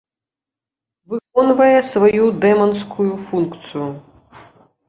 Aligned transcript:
Выконвае 1.11 1.79
сваю 1.91 2.25
дэманскую 2.47 3.11
функцыю. 3.29 3.89